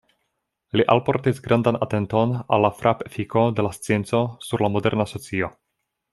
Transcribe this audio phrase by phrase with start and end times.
[0.79, 5.53] Li alportis grandan atenton al la frap-efiko de la scienco sur la moderna socio.